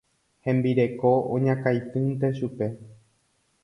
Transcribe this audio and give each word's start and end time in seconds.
Hembireko 0.47 1.11
oñakãitýnte 1.37 2.35
chupe. 2.41 2.75